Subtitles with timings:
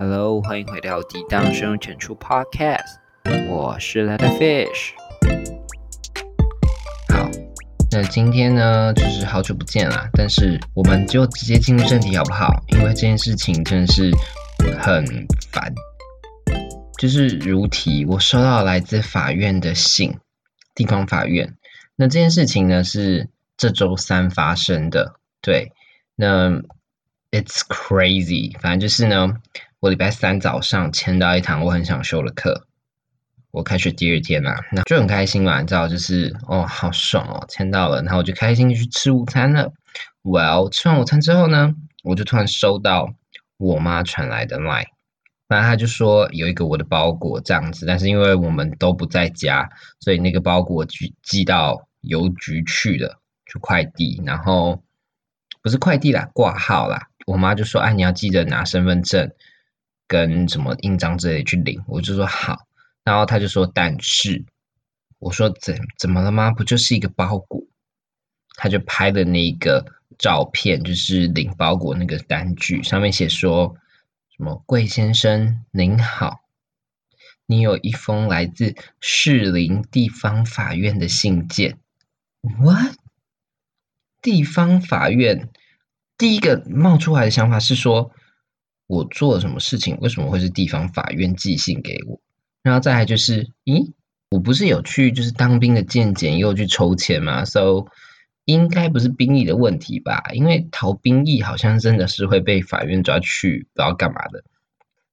[0.00, 2.98] Hello，欢迎回到抵挡生用浅出 Podcast，
[3.48, 4.92] 我是 Let Fish。
[7.12, 7.28] 好，
[7.90, 12.62] 那今天呢，就是好久不见啦，但是我们就直接进入正题好不好？
[12.68, 14.12] 因为这件事情真的是
[14.78, 15.04] 很
[15.50, 15.74] 烦。
[16.96, 20.16] 就是如题，我收到来自法院的信，
[20.76, 21.56] 地方法院。
[21.96, 25.72] 那这件事情呢是这周三发生的，对。
[26.14, 26.62] 那
[27.30, 29.34] It's crazy，反正就是呢，
[29.80, 32.66] 我礼拜三早上签到一堂我很想修的课，
[33.52, 39.72] 我开学第二天啦，那就很开心嘛，你知道，就是哦，好爽哦，签到了，然后我就开心去吃午餐了。
[40.24, 43.14] Well，吃完午餐之后呢，我就突然收到
[43.56, 44.86] 我妈传来的 line。
[45.46, 49.70] 反正他就说有一个我的包裹这样子，但是因为我们都不在家，
[50.00, 54.82] 所以那个包裹寄寄到邮局去了，就快递，然后
[55.62, 57.06] 不是快递啦，挂号啦。
[57.26, 59.30] 我妈就说：“哎，你要记得拿身份证
[60.08, 62.66] 跟什么印章之类去领。”我就说好，
[63.04, 64.44] 然后他就说：“但是，
[65.20, 66.50] 我说怎怎么了吗？
[66.50, 67.62] 不就是一个包裹？”
[68.58, 69.84] 他就拍的那个
[70.18, 73.76] 照片，就是领包裹那个单据，上面写说。
[74.36, 74.62] 什么？
[74.66, 76.42] 贵先生您好，
[77.44, 81.76] 你有一封来自士林地方法院的信件。
[82.42, 82.94] What？
[84.22, 85.48] 地方法院
[86.16, 88.12] 第一个冒出来的想法是说，
[88.88, 89.96] 我做了什么事情？
[90.00, 92.20] 为什么会是地方法院寄信给我？
[92.62, 93.92] 然后再来就是，咦，
[94.30, 97.86] 我不是有去就是当兵的健检，又去抽签吗？So
[98.44, 100.24] 应该不是兵役的问题吧？
[100.32, 104.42] 因为逃兵役好像真的是会被法院抓去不知道干嘛的。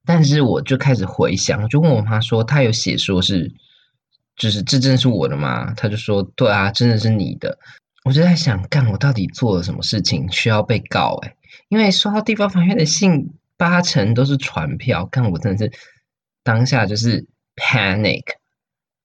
[0.04, 3.52] 但是我就开始回想，就问我妈说：“她有写说是，
[4.36, 7.58] 就是这真的是我的吗？”她就说：“对啊，真的是你的。”
[8.04, 11.18] 我就在想，干我到底做了什么事情需要被告？
[11.22, 11.34] 哎，
[11.68, 15.72] 因为收到地方法院的信八成都是传票，看我真的是
[16.42, 17.26] 当下就是
[17.56, 18.22] panic。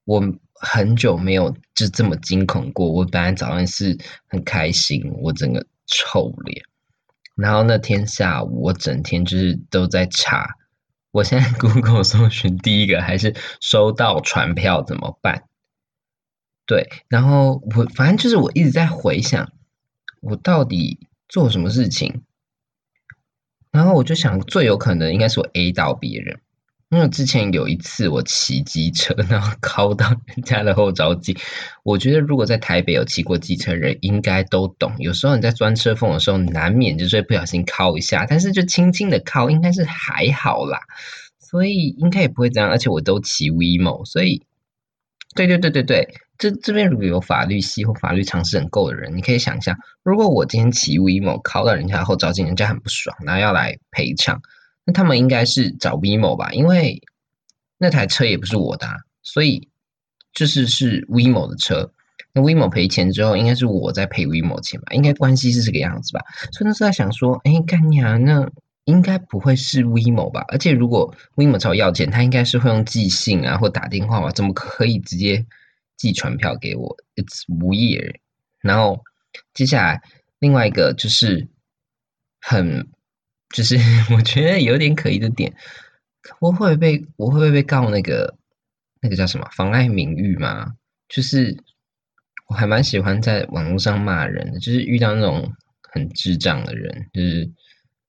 [0.06, 0.22] 我。
[0.64, 2.92] 很久没有就这么惊恐过。
[2.92, 6.64] 我本来早上是很开心，我整个臭脸。
[7.34, 10.58] 然后那天下午，我整天就是都在查。
[11.09, 15.46] 我现在 Google 搜寻第一个还是收到传票怎么办？
[16.68, 19.52] 对，然后我反正就是我一直在回想，
[20.22, 22.22] 我到底做什么事情。
[23.72, 26.40] 然后我就想，最有可能应该是我 A 到别人。
[26.90, 31.38] 因为之前有一次我骑机车，然后靠到人家的后照镜。
[31.84, 34.92] 我觉得如果在台北有骑过机车人，应该都懂。
[34.98, 40.81] 有时候你在钻车缝的时候，难免就是不小心靠一下，但是就轻轻的靠，应该是还好啦。
[41.40, 42.70] 所以应该也不会这样。
[42.70, 44.44] 而且我都骑 VMO，所以
[45.36, 54.42] 对对对对对，这这边如果有法律系或法律常识很够的人，你可以想一下，如果我今天骑 WeMo 靠到人家后照镜，人家很不爽，然后要来赔偿。
[54.84, 57.02] 那他们应该是找 WeMo 吧，因为
[57.78, 58.88] 那台车也不是我的，
[59.24, 59.69] 所以
[60.34, 61.92] 就是是 WeMo 的车。
[62.34, 64.88] 那 WeMo 赔钱之后，应该是我在赔 WeMo 钱吧？
[64.94, 66.22] 应该关系是这个样子吧？
[66.52, 68.50] 所以那时候在想说，哎，干娘，那
[68.91, 70.46] 应该不会是 WeMo 吧？
[70.50, 74.29] 而且如果 WeMo 找我要钱，他应该是会用寄信啊，或打电话吧？
[74.31, 75.46] 怎么可以直接
[75.97, 78.16] 寄传票给我？It's weird。
[78.59, 79.03] 然后
[79.53, 80.01] 接下来
[80.40, 81.47] 另外一个就是
[82.40, 82.90] 很。
[83.53, 83.75] 就是
[84.16, 85.53] 我觉得有点可疑的点，
[86.40, 88.38] 我会被我会不会被告那个
[89.01, 90.72] 那个叫什么妨碍名誉吗？
[91.09, 91.57] 就是
[92.47, 95.51] 我还蛮喜欢在网络上骂人的，就是遇到那种
[95.91, 97.51] 很智障的人，就是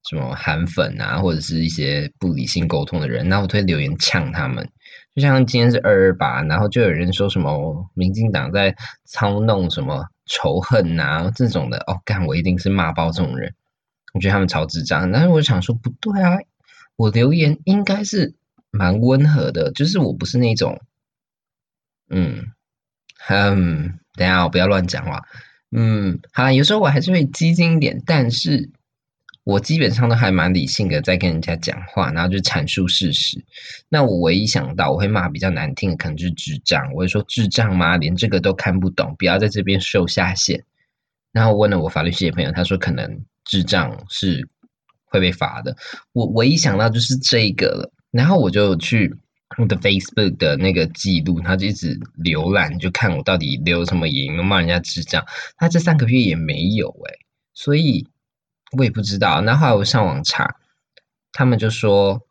[0.09, 4.69] 什么韩粉啊，或者是一些不理性沟通的人，那我会留言呛他们。
[5.15, 8.75] 就像今天是二二八，然后就有人说什么民进党在
[9.05, 13.55] 操弄什么仇恨啊这种的，哦，干我一定是骂爆这种人。
[14.15, 16.39] 我觉得他们超智障，但是我想说不对啊，
[16.97, 18.35] 我留言应该是
[18.71, 20.81] 蛮温和的，就是我不是那种，
[22.11, 22.47] 嗯，
[23.29, 25.23] 嗯，等下我不要乱讲话，
[25.71, 28.71] 嗯，好，有时候我还是会激进一点，但是
[29.45, 33.45] 我基本上都还蛮理性的，在跟人家讲话，然后就阐述事实。
[33.89, 37.97] 那我唯一想到我会骂比较难听的，可能就是智障，我会说智障吗？
[37.97, 40.65] 连这个都看不懂，不要在这边秀下限。
[41.33, 43.25] 然后问了我法律系的朋友，他说可能。
[43.45, 44.49] 智障是
[45.05, 45.77] 会被罚的。
[46.13, 49.13] 我唯一想到就是这个了，然后我就去
[49.59, 55.27] 我的 Facebook 的那个记录，他就一直浏览，就看我到底留什么言，骂人家智障。
[55.57, 57.15] 他这三个月也没有哎，
[57.53, 58.07] 所以
[58.77, 59.41] 我也不知道。
[59.41, 60.57] 那后来我上网查，
[61.33, 62.27] 他们就说，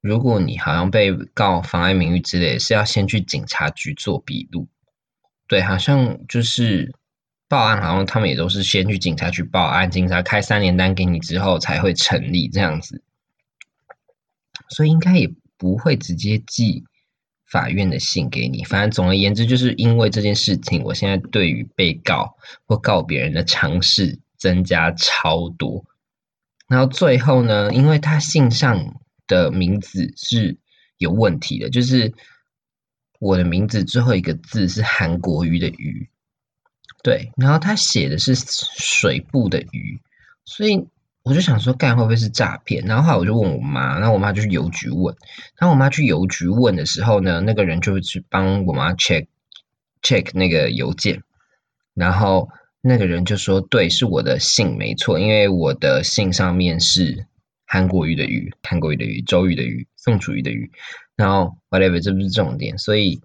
[0.00, 4.68] 如果你好像被告妨碍名誉之类，是要先去警察局做笔录。
[5.46, 6.94] 对，好像就是。
[7.48, 13.04] 报案好像他们也都是先去警察局报案，警察开三联单给你之后才会成立这样子。
[14.68, 16.82] 所以应该也不会直接寄
[17.48, 18.64] 法院的信给你。
[18.64, 22.36] 反正总而言之，就是因为这件事情，我现在对于被告
[22.66, 25.84] 或告别人的尝试增加超多。
[26.68, 28.96] 然后最后呢，因为他信上
[29.28, 30.58] 的名字是
[30.98, 32.12] 有问题的，就是
[33.20, 36.10] 我的名字最后一个字是韩国瑜的瑜，
[37.04, 40.00] 对，然后他写的是水部的鱼，
[40.44, 40.88] 所以
[41.22, 42.84] 我就想说，干会不会是诈骗？
[42.84, 45.14] 然后后来我就问我妈，然后我妈就去邮局问，
[45.56, 49.28] 然后我妈去邮局问的时候呢，那个人就去帮我妈 check
[50.02, 51.22] check 那个邮件，
[51.94, 52.48] 然后。
[52.80, 57.26] 那个人就说：“对，是我的姓没错，因为我的姓上面是
[57.66, 60.70] 韩国瑜的瑜，韩国瑜的瑜，周瑜的瑜，宋楚瑜的瑜。
[61.16, 63.20] 然后 whatever，这不是重点，所以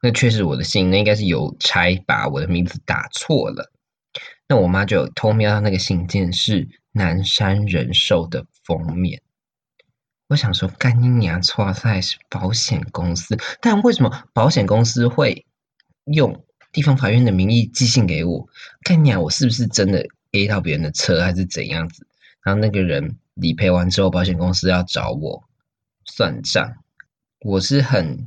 [0.00, 3.72] 那确实我的姓，那应该是邮差把我的名字打错了。
[4.46, 9.22] 那我妈就偷瞄到那个信件是南山人寿的封面。
[10.28, 15.46] 我想说，干你娘，错在是保险公司，但为什么保险公司会
[16.04, 16.44] 用？”
[16.74, 18.48] 地方法院的名义寄信给我，
[18.82, 22.06] 看你啊，我是不是真的 A 到别人的车，还是怎样子？
[22.42, 25.44] 然后那个人理赔完之后，保险公司要找我
[26.04, 26.74] 算账，
[27.40, 28.26] 我是很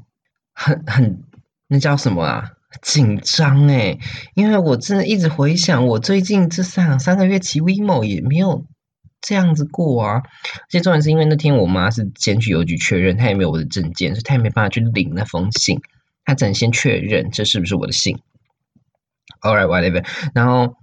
[0.53, 1.21] 很很
[1.67, 2.53] 那叫什么啊？
[2.81, 3.97] 紧张哎，
[4.33, 8.65] 因为我真的一直回想，我最近这三三个月骑 WeMo 也没有
[9.21, 10.23] 这样子过啊。
[10.53, 15.81] 而且重点是因为那天我妈是先去邮局确认，她也没有我的证件，所以她也没办法去领那封信，
[16.25, 18.19] 她只能先确认这是不是我的信。
[19.41, 20.05] All right, whatever。
[20.33, 20.75] 然后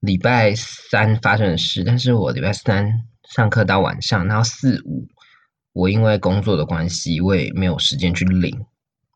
[0.00, 5.06] 礼拜三发生的事，但是我礼拜三上课到晚上，然后四五
[5.72, 8.64] 我因为工作的关系，我也没有时间去领。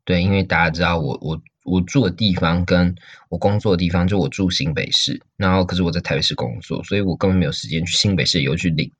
[0.04, 2.94] 对，因为大家知道我我我住的地方跟
[3.28, 8.90] 我工作的地方，就我住新北市，然后可是我在台北市工作，所以我根本没有时间去新北市邮去领。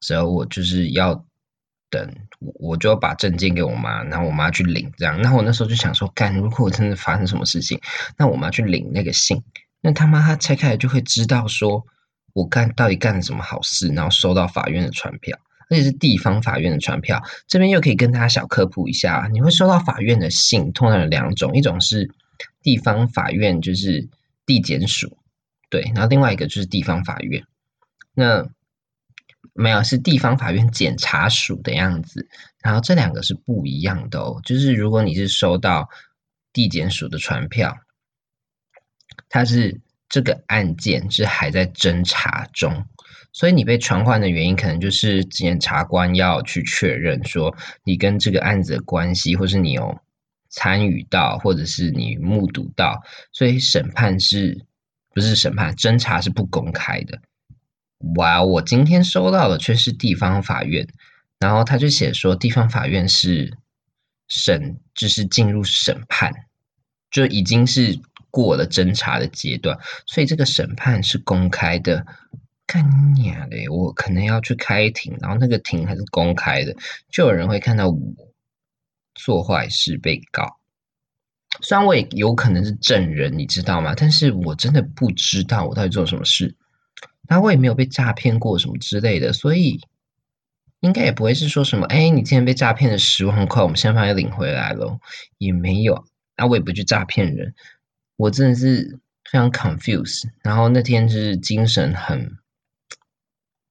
[0.00, 1.24] 只要我就是要。
[1.88, 5.16] 等我就要把证件给我妈，然后我妈去领，这样。
[5.22, 7.80] 然后我那时候就想说，干，如果真的发生什么事情，
[8.18, 9.42] 那我妈去领那个信，
[9.80, 11.86] 那他妈她拆开来就会知道说
[12.32, 15.38] 我干到底干了什么好事，然后收到法院的传票，
[15.70, 17.22] 而且是地方法院的传票。
[17.46, 22.10] 这边又可以跟大家小科普一下，你会收到法院的信，通常有两种，一种是
[22.62, 24.08] 地方法院，就是
[24.44, 25.16] 地检署，
[25.70, 27.44] 对，然后另外一个就是地方法院，
[28.12, 28.48] 那。
[29.54, 32.28] 没有，是地方法院检察署的样子。
[32.62, 34.40] 然后这两个是不一样的哦。
[34.44, 35.88] 就是如果你是收到
[36.52, 37.76] 地检署的传票，
[39.28, 42.84] 它是这个案件是还在侦查中，
[43.32, 49.98] 所以你被传唤的原因可能就是检察官要去确认说你跟这个案子的关系，或是你有
[50.48, 53.02] 参与到，或者是你目睹到。
[53.32, 54.64] 所以审判是
[55.14, 55.74] 不是审判？
[55.76, 57.20] 侦查是不公开的。
[58.16, 58.42] 哇！
[58.42, 60.86] 我今天收到的却是地方法院，
[61.38, 63.56] 然后他就写说地方法院是
[64.28, 66.32] 审，就是进入审判，
[67.10, 67.98] 就已经是
[68.30, 72.06] 过了侦查的阶段，所以这个审判是公开的。
[72.68, 76.74] 干娘嘞，我可能要去开庭，然后那个庭还是公开的，
[77.08, 77.96] 就有人会看到我
[79.14, 80.58] 做坏事被告。
[81.60, 83.94] 虽然我也有可能是证人，你知道吗？
[83.96, 86.56] 但是我真的不知道我到底做了什么事。
[87.28, 89.80] 那我也没有被诈骗过什么之类的，所以
[90.80, 95.00] 应该也不会是说什么，哎，你今天被诈骗了十万块，我们现在把你领回来了，
[95.38, 96.04] 也没有。
[96.36, 97.54] 那我也不去诈骗人，
[98.16, 100.24] 我真的是非常 confused。
[100.42, 102.36] 然后那天就是精神很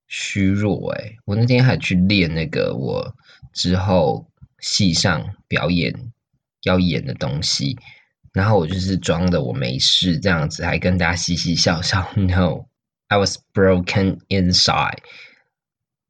[0.07, 3.15] 虚弱，哎，我那天还去练那个我
[3.53, 4.27] 之后
[4.59, 6.11] 戏上表演
[6.63, 7.77] 要演的东西，
[8.33, 12.65] 然后我就是装的我没事这样子，还跟大家嘻嘻笑笑， no。
[13.07, 14.97] I was broken inside，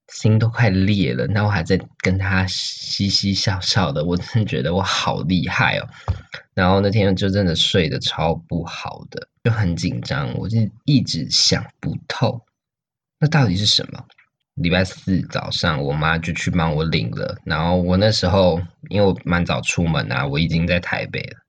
[0.08, 1.28] 心都快裂了。
[1.28, 5.88] 那我还在跟他嘻嘻笑笑的，我真的觉得我好厉害哦。
[6.54, 12.46] 然后那天就真的睡得超不好的，就很紧张，我就一直想不透，
[13.20, 14.06] 那到底是什么？
[14.54, 17.38] 礼拜四早上，我妈就去帮我领了。
[17.44, 21.45] 然后我那时候因为我蛮早出门啊，我已经在台北了。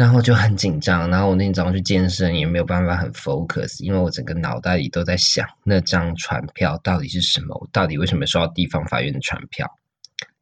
[0.00, 9.70] 然后就很紧张， 然后我那天早上去健身也没有办法很 focus，因为我整个脑袋里都在想那张传票到底是什么，我到底为什么收到地方法院的传票？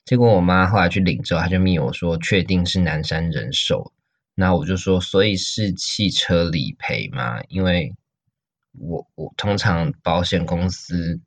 [0.05, 3.93] 结果我妈后来去领之后，她就密我说确定是南山人寿，
[4.37, 7.41] 那我就说所以是汽车理赔吗？
[7.49, 7.93] 因为
[8.79, 11.19] 我我通常保险公司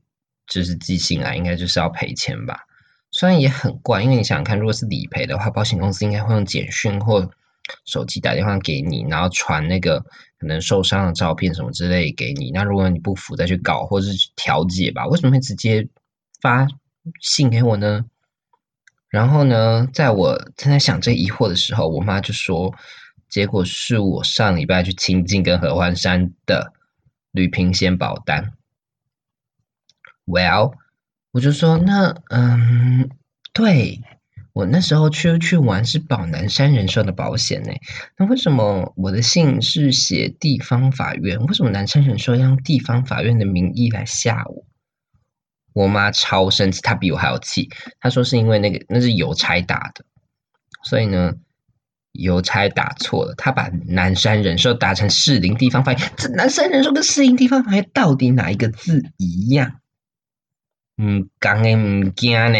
[0.47, 2.61] 就是寄信来，应该就是要赔钱吧？
[3.11, 7.29] 虽然也很怪，因为你想想看，如果是理赔的话，保险公司应该会用简讯或
[7.85, 9.99] 手机打电话给你，然后传那个
[10.37, 12.51] 可能受伤的照片什么之类给你。
[12.51, 15.07] 那如果你不服，再去搞或者是调解吧。
[15.07, 15.87] 为什么会直接
[16.41, 16.67] 发
[17.19, 18.05] 信给我呢？
[19.09, 22.73] 然后呢，在我正在想这疑惑的时候，我妈就说，
[23.27, 26.71] 结果是我上礼拜去清境跟合欢山的
[27.31, 28.53] 旅平险保单。
[30.25, 30.75] Well，
[31.31, 33.09] 我就说那嗯，
[33.51, 34.01] 对
[34.53, 37.71] 我那时候去去玩是保南山人寿的保险呢，
[38.17, 41.39] 那为什么我的信是写地方法院？
[41.45, 44.65] 为什么南山人寿要用地方法院的名义来吓我？
[45.73, 47.69] 我妈超生气，她比我还要气。
[47.99, 50.03] 她说是因为那个那是邮差打的，
[50.83, 51.33] 所以呢，
[52.11, 56.11] 邮差打错了，他把南山人寿打成士林地方法院。
[56.17, 59.79] 这南山人寿跟士林地方法院到底哪一个字一样？
[61.01, 62.59] 唔讲诶，唔惊呢，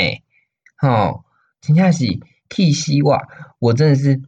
[0.78, 1.26] 吼，
[1.62, 2.06] 真正是
[2.50, 3.22] 气死我！
[3.60, 4.22] 我真的是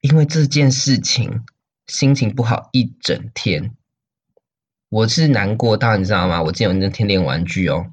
[0.00, 1.44] 因为这件事情
[1.86, 3.72] 心情不好一整天。
[4.88, 6.42] 我是难过到你知道吗？
[6.42, 7.92] 我记得我那天练玩具哦。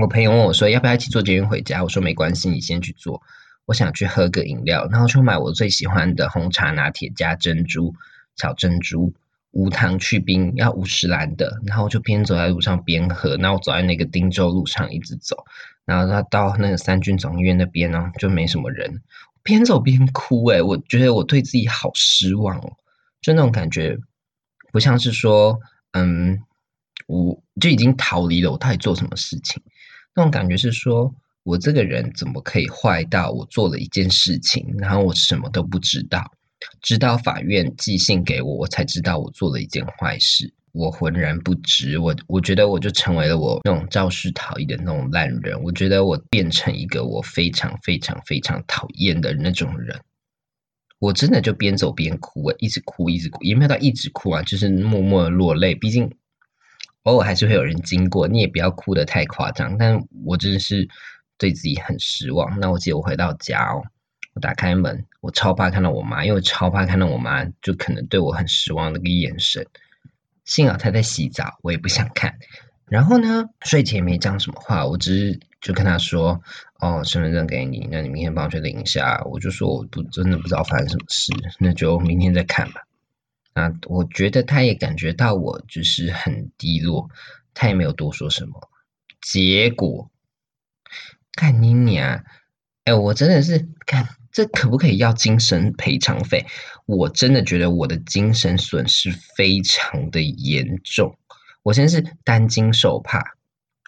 [0.00, 3.22] 我朋友问我说：“要不要一起坐捷运回家？”我说：“没关系，你先去做。
[3.66, 7.94] 我想去喝个饮料，然后去买我最喜欢的红茶拿铁加珍珠
[8.34, 9.14] 小珍珠，
[9.52, 11.60] 无糖去冰，要五十兰的。
[11.66, 13.36] 然后就边走在路上边喝。
[13.36, 15.44] 然后走在那个汀州路上一直走，
[15.84, 19.02] 然后他到那个三军总医院那边呢，就没什么人，
[19.42, 20.46] 边走边哭。
[20.50, 22.72] 诶我觉得我对自己好失望哦，
[23.20, 23.98] 就那种感觉，
[24.72, 25.58] 不像是说，
[25.92, 26.40] 嗯，
[27.06, 29.62] 我就已经逃离了，我到底做什么事情？
[30.14, 36.32] 那种感觉是说，我这个人怎么可以坏到我做了一件事情，然后我什么都不知道，
[36.80, 41.98] 直到法院寄信给我，我才知道我做了一件坏事，我浑然不知。
[41.98, 45.62] 我我觉得我就成为了我那种肇事逃逸的那种烂人。
[45.62, 50.00] 我觉得我变成一个我非常非常非常讨厌的那种人。
[50.98, 55.74] 我真的就边走边哭，我一直哭一直哭，也没有到一直哭啊，就是默默落泪。
[55.74, 56.10] 毕竟。
[57.04, 59.76] 偶尔还是会有人经过，你也不要哭得太夸张。
[59.76, 60.88] 但我真的是
[61.36, 62.60] 对自己很失望。
[62.60, 63.82] 那我记得我回到家哦，
[64.34, 69.66] 我打开门，我超怕看到我妈，因为我超怕看到我妈就可能对我很失望那个眼神。
[70.44, 72.38] 幸好他在洗澡，我也不想看。
[72.86, 76.42] 然后呢，睡前没讲什么话，我只是就跟他说
[76.78, 82.82] ：“哦，身份证给你，那你明天帮我去领一下。”我就说我不真的不知道发生什么事，那就明天再看吧。
[83.54, 87.08] 啊，我觉得他也感觉到我就是很低落，
[87.54, 88.68] 他也没有多说什么。
[89.22, 90.10] 结果，
[91.34, 92.24] 看你娘！
[92.84, 96.44] 哎，我真的是看这可不可以要精神赔偿费？
[96.86, 101.16] 我真的觉得我的精神损失非常的严重。
[101.62, 103.22] 我先是担惊受怕，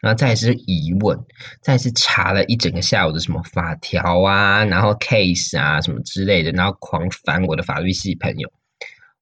[0.00, 1.18] 然后再是疑问，
[1.60, 8.52] 再是查了一整个下午的什么法条啊，然后 case 啊什么之类的，然后狂翻我的法律系朋友。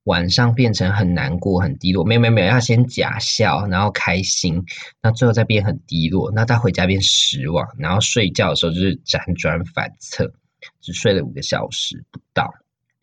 [0.05, 4.65] 晚上变成很难过、很低落，没有没有没有，要先假笑，然后开心，
[5.01, 10.33] 那最后再变很低落，那他回家变失望，然后睡觉的时候就是辗转反侧，
[10.81, 12.53] 只睡了五个小时不到，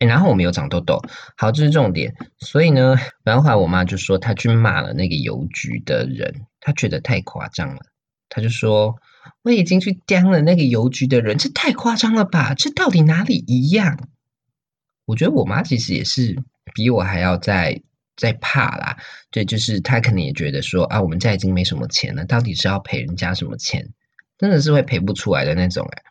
[0.08, 1.02] 然后我没有长痘痘，
[1.36, 2.14] 好，这是重点。
[2.38, 7.80] 所以呢，然后后来我妈就说她去骂了那个邮局的人，她觉得太夸张了，
[8.28, 8.96] 她就说
[9.42, 12.54] 我已经去刁了那个邮局的人，这太夸张了吧？
[12.54, 14.08] 这到底哪里一样？
[15.04, 16.42] 我觉得我妈其实也是。
[16.72, 17.82] 比我还要再
[18.16, 18.96] 再怕啦，
[19.32, 23.88] 对，就是他可能也觉得说啊，我们家已经没什么钱了，到底是要赔人家什么钱？
[24.38, 26.02] 真的是会赔不出来的那种哎。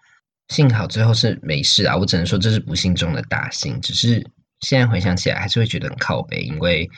[0.49, 3.81] 幸好最后是没事啊，我只能说这是不幸中的大幸。
[3.81, 4.29] 只是
[4.59, 6.89] 现在回想起来，还是会觉得很靠背，因为，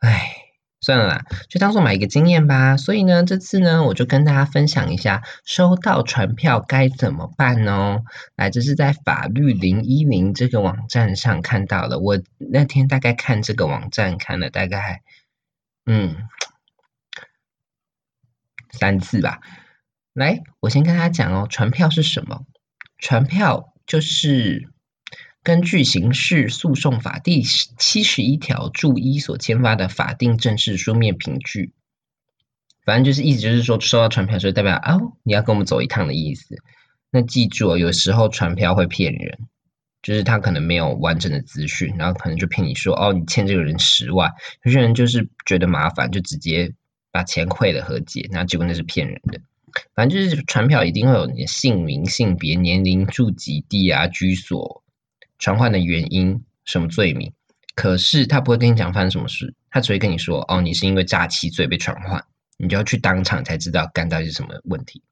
[0.00, 0.42] 唉。
[0.78, 2.76] 算了啦，就当做买一个经验吧。
[2.76, 8.02] 所以呢，这次呢，我就跟大家分享一下收到传票该怎么办哦。
[8.36, 11.98] 来，这是在法律零一零这个网站上看到的。
[11.98, 15.02] 我那天大概看这个网站看了大概
[15.86, 16.28] 嗯
[18.70, 19.40] 三次吧。
[20.12, 22.44] 来，我先跟大家讲哦，传票是什么？
[22.98, 24.68] 传票就是。
[25.42, 31.72] 根据刑事诉讼法第七十一条注一所签发的法定正式书面凭据，
[32.84, 36.56] 反正就是意思就是说，收到传票就代表啊，你要跟我们走一趟的意思。
[37.12, 39.38] 那记住哦，有时候传票会骗人，
[40.02, 44.32] 就是他可能没有完整的资讯，然后可能就骗你说，哦，你欠这个人十万。
[44.64, 46.74] 有些人就是觉得麻烦，就直接
[47.12, 49.40] 把钱汇了和解，然后结果那是骗人的。
[49.94, 54.82] 反正就是传票一定会有你的姓名、性别、年龄、住籍地啊、居所。
[55.38, 57.32] 传唤的原因，什么罪名？
[57.74, 62.24] 可是他不会跟你讲发生什么事，他只会跟你说：“哦，你是因为诈欺罪被传唤。”
[62.58, 65.02] 你就要去当场才知道干到底是什么问题。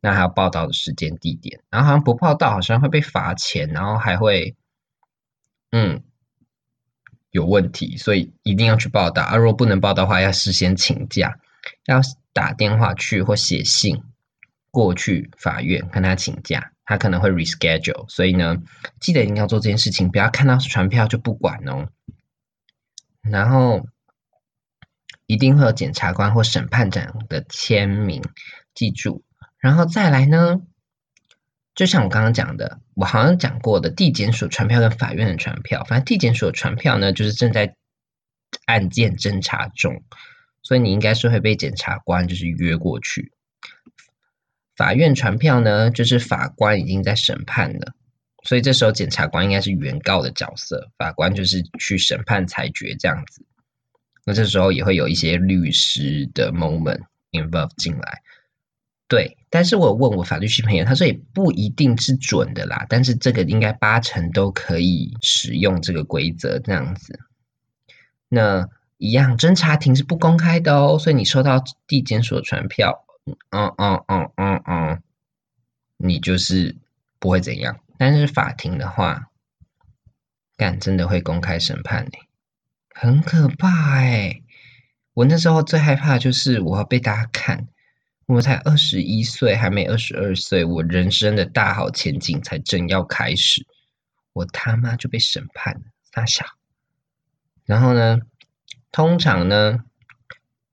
[0.00, 4.56] 那还要报道的时间、地点，然后好像不报道好像会被罚钱，然后还会
[5.70, 6.02] 嗯
[7.30, 9.22] 有问题，所以一定要去报道。
[9.22, 11.38] 啊，如果不能报道的话，要事先请假，
[11.86, 12.00] 要
[12.32, 14.02] 打电话去或写信。
[14.72, 18.56] 过去法院跟他请假，他可能会 reschedule，所以呢，
[19.00, 21.88] 记得一定要做这件事情，不要看到传票就不管哦。
[23.20, 23.88] 然后
[25.26, 28.22] 一定会有检察官或审判长的签名，
[28.72, 29.24] 记住。
[29.58, 30.60] 然后再来呢，
[31.74, 37.74] 就像我刚刚讲的，我好像讲过的，地检署传票跟法院的传票，反正地检署的传票呢，就是正在
[38.66, 40.04] 案件侦查中，
[40.62, 43.32] 所以你应该是会被检察官就是约过去。
[44.76, 47.94] 法院传票呢，就是法官已经在审判了，
[48.44, 53.44] 所以这时候检察官应该是原告的角色，法官就是去审判裁决这样子。
[54.24, 57.00] 那这时候也会有一些律师的 moment
[57.32, 58.22] involve 进来。
[59.08, 67.18] 对，但是我问我法律系朋友，他说也不一定是准的啦，但是这个应该八成都可以使用这个规则这样子。
[68.28, 68.68] 那
[69.00, 73.06] 一样，侦查庭是不公开的哦，所以你收到地检所传票，
[73.48, 75.02] 嗯嗯嗯嗯嗯，
[75.96, 76.76] 你就是
[77.18, 77.80] 不会怎样。
[77.96, 79.30] 但是法庭的话，
[80.58, 82.10] 干真的会公开审判呢，
[82.94, 84.42] 很可怕哎！
[85.14, 87.68] 我那时候最害怕就是我要被大家看。
[88.26, 93.66] 我才二十一岁，还没二十二岁，我人生的大好前景才正要开始，
[94.34, 95.80] 我他妈就被审判了，
[96.14, 96.44] 傻小。
[97.64, 98.18] 然后呢，
[98.92, 99.84] 通常呢，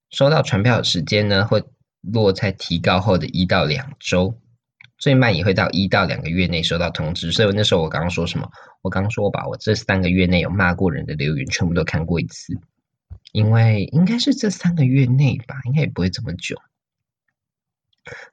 [0.09, 1.63] 收到传票的时间呢，会
[2.01, 4.39] 落在提告后的一到两周，
[4.97, 7.31] 最慢也会到一到两个月内收到通知。
[7.31, 8.49] 所以那时候我刚刚说什么？
[8.81, 12.53] 我刚说我把我这三个月内有骂过人的留言全部都看过一次，
[13.33, 16.55] 因为应该是这三个月内吧，应该也不会这么久。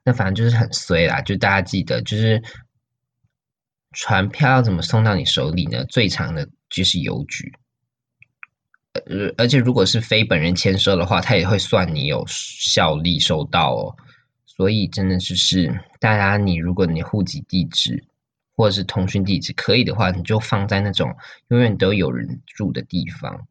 [0.03, 2.41] 那反正就是很衰啦，就大家记得，就是
[3.91, 5.83] 传票要怎么送到你手里呢？
[5.83, 7.53] 最长的就是邮局，
[9.07, 13.95] 而，而且如果是非本人签收的话，他也会算你有效力收到哦。
[14.45, 18.03] 所以真的就是大家，你如果你户籍地址
[18.55, 21.13] 或者是通讯地址可以的话，你就放在那种
[21.49, 23.47] 永远都有人住的地方。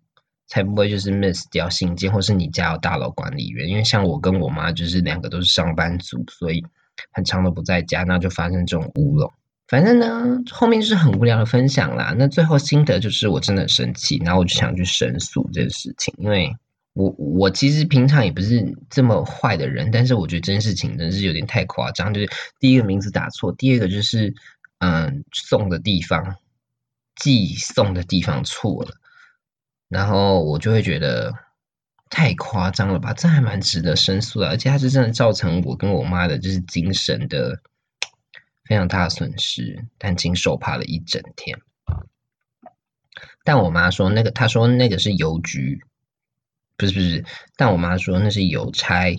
[0.47, 6.63] 才不会就是 miss 掉信件，或是你家有大楼管理员，因为像我跟我妈就是两个都是上班族，所以
[7.13, 9.33] 很长都不在家，那就发生这种乌龙。
[9.67, 12.15] 反正呢，后面就是很无聊的分享啦。
[12.19, 16.55] 那最后心得就是我真的很生气，然后我就想去申诉这件事情，因为
[16.93, 22.29] 我我其实平常也不是这么坏的人，但是我觉得这件事情真是有点太夸张，就是
[22.61, 24.35] 第一个名字打错，第二个就是
[24.79, 26.37] 嗯送的地方
[27.17, 28.91] 寄送的地方错了。
[29.89, 31.33] 然后我就会觉得
[32.11, 37.61] 太夸张了吧，这还蛮值得申诉的，而且它是真的造成我跟我妈的就是精神的
[38.65, 41.59] 非常大的损失，担惊受怕了一整天。
[43.45, 45.85] 但我妈说那个，她说那个是邮局，
[46.77, 47.25] 不是不是，
[47.57, 49.17] 但我妈说那是邮差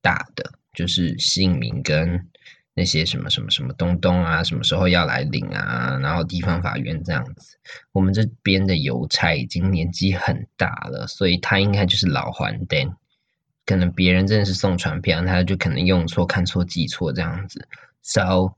[0.00, 2.28] 打的，就是姓名跟。
[2.74, 5.98] 那些什么什么什么东东啊，什么时候要来领啊？
[6.00, 7.58] 然后地方法院这样子，
[7.92, 12.96] 我们这边的邮差已经年纪很大了，所以他应该就是老还单。
[13.66, 17.68] 可能别人真的是送传票，他就可能用错、看错、记错这样子
[18.00, 18.54] ，so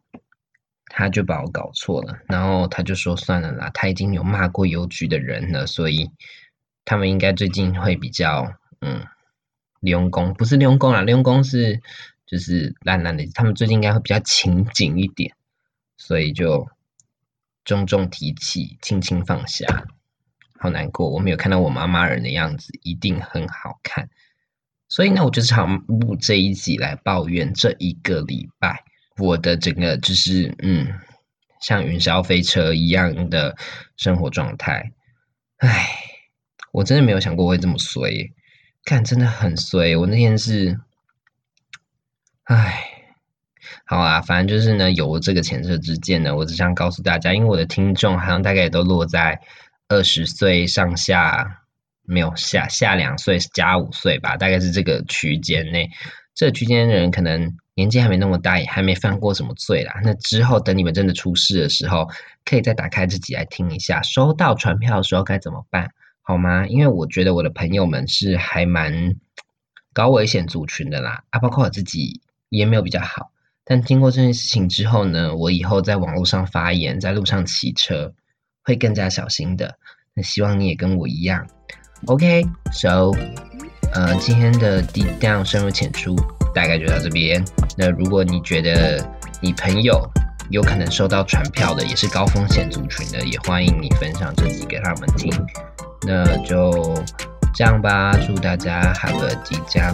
[0.86, 2.18] 他就把我搞错了。
[2.28, 6.10] 然后他就说算了啦，他已经有骂过邮局的人了，所以
[6.84, 9.04] 他们应该最近会比较嗯，
[9.80, 11.80] 用功不是用功啊，用功是。
[12.26, 15.34] 就是烂烂的，他们最近应该会比较勤谨一点，
[15.98, 16.66] 所以就
[17.66, 19.66] 重重提起，轻轻放下。
[20.58, 24.08] 好难过，我没有看到我妈妈人的样子，一定很好看。
[24.88, 28.84] 所以呢，我就常录这一集来抱怨这一个礼拜
[29.18, 30.88] 我的整个就是嗯，
[31.60, 33.56] 像云霄飞车一样的
[33.96, 34.92] 生活状态。
[35.58, 35.88] 唉，
[36.72, 38.32] 我真的没有想过会这么衰，
[38.84, 39.96] 看真的很衰。
[39.96, 40.78] 我那天是。
[42.46, 42.84] 唉，
[43.86, 49.40] 好啊，反正就是呢，有这个前车之鉴呢，我只想告诉大家，因为我的听众好像大概也都落在
[49.88, 51.62] 二十岁上下，
[52.02, 55.90] 没有下下两岁加五岁吧，大概是这个区间内。
[56.34, 59.94] 这区间的人可能年纪还没那么大，也还没犯过什么罪啦。
[60.02, 62.08] 那之后等你们真的出事的时候，
[62.44, 65.90] 可以再打开自己来听一下，收到传票的时候该怎么办，
[66.22, 66.66] 好吗？
[66.66, 69.14] 因为我觉得我的朋友们是还蛮
[69.92, 72.20] 高危险族群的啦，啊，包括我自己。
[72.50, 73.32] 也没有比较好，
[73.64, 78.14] 但经过这件事情之后呢，我以后在网络上发言，在路上骑车
[78.62, 79.76] 会更加小心的。
[80.14, 81.48] 那希望你也跟我一样。
[82.06, 83.10] OK，so，
[83.92, 86.14] 呃，今天的 Deep Down 深入浅出
[86.54, 87.44] 大概就到这边。
[87.76, 89.04] 那如果你觉得
[89.40, 90.08] 你朋友
[90.50, 95.32] 有可能收到传票的，也是高风险族群的，也欢迎你分享这集给他们听。
[96.06, 96.94] 那就
[97.54, 99.34] 这样吧，祝大家 Have a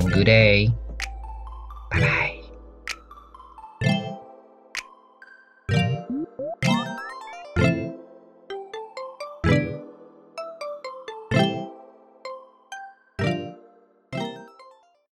[0.03, 0.73] Good day，
[1.90, 2.39] 拜拜。